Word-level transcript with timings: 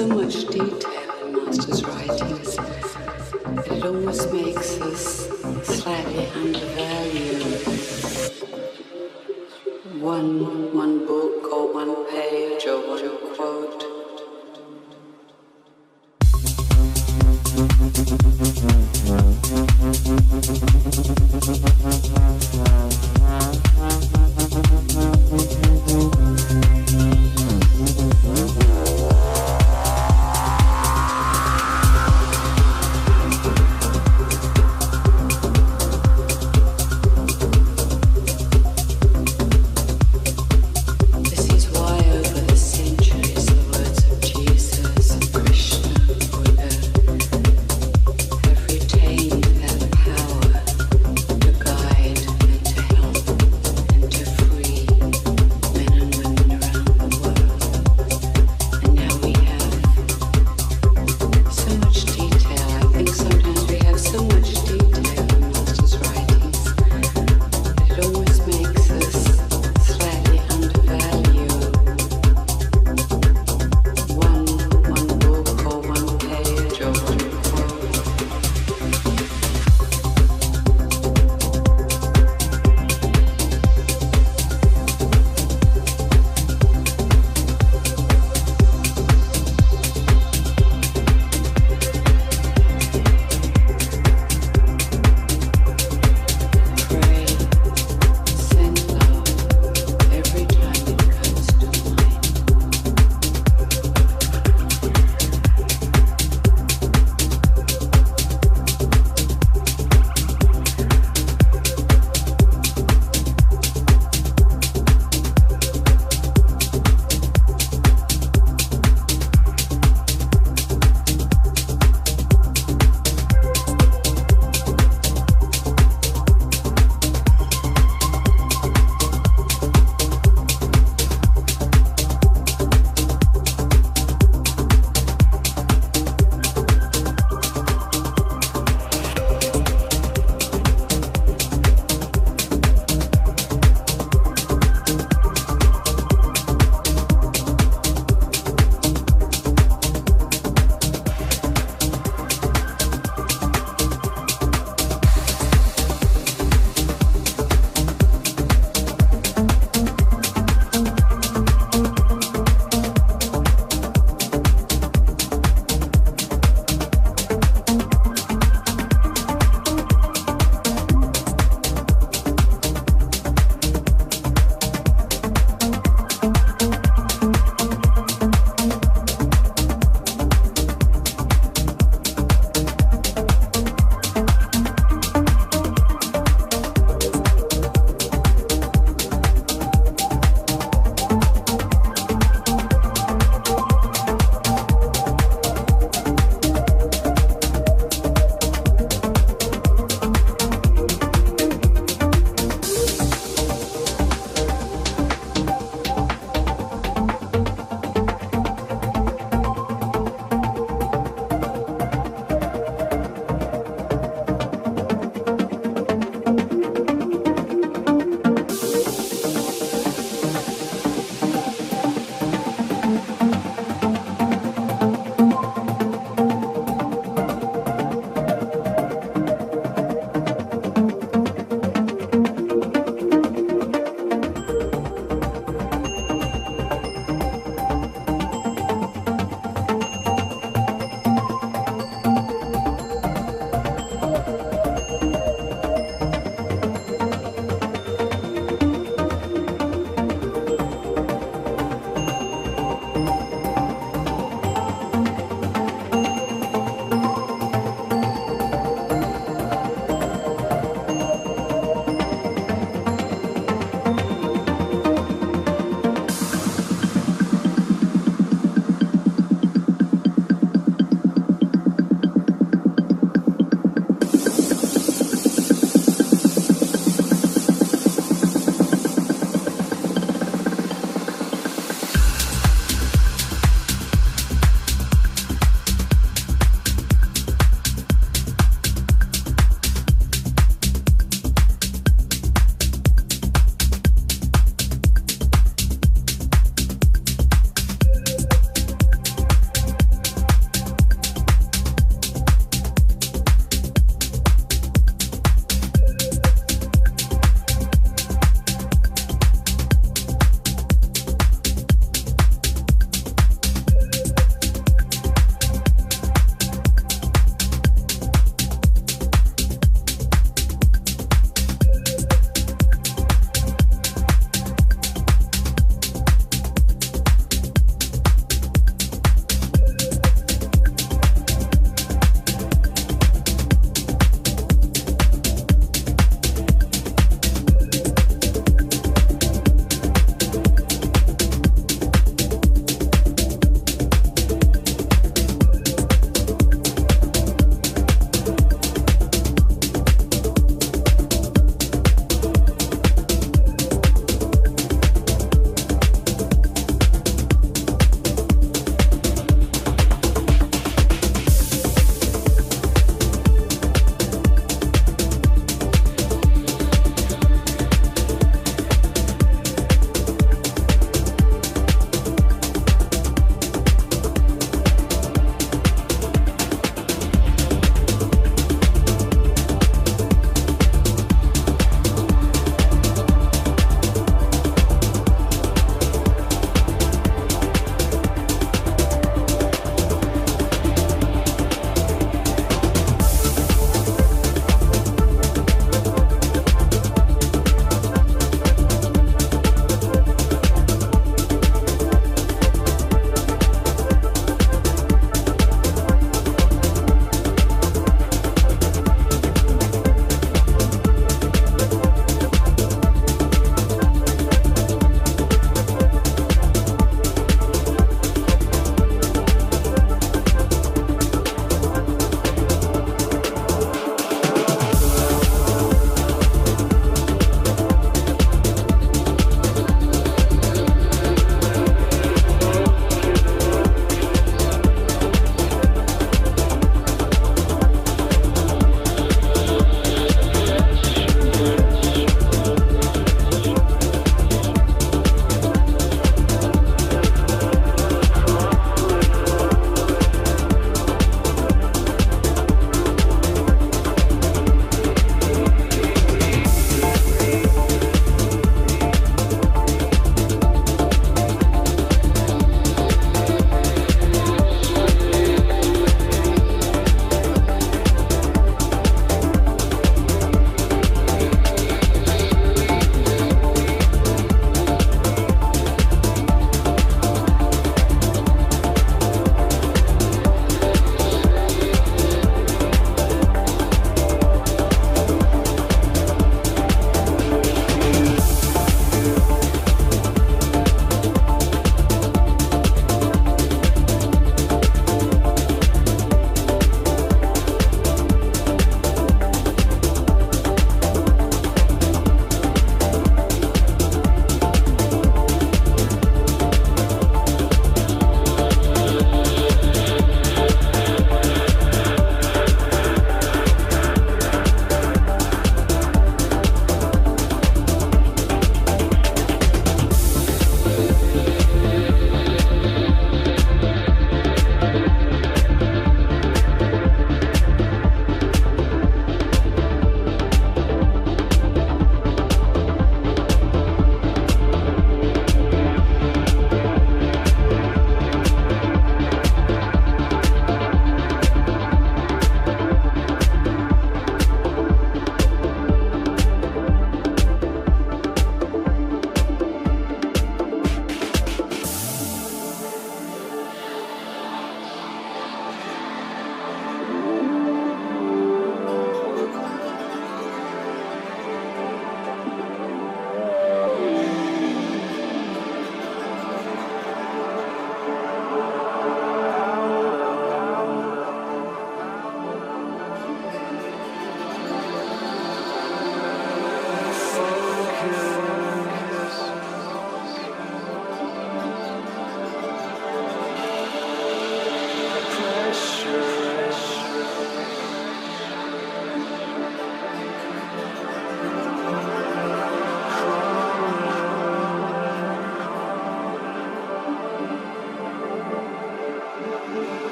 so 0.00 0.06
much 0.06 0.46
deeper. 0.46 0.79